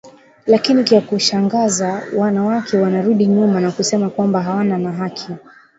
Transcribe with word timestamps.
Lakini 0.47 0.83
kya 0.83 1.01
ku 1.01 1.19
shangaza 1.19 2.03
wana 2.15 2.43
wake 2.43 2.77
wana 2.77 3.01
rudi 3.01 3.25
nyuma 3.25 3.71
kusema 3.71 4.09
kwamba 4.09 4.41
hawana 4.41 4.77
na 4.77 4.91
haki 4.91 5.29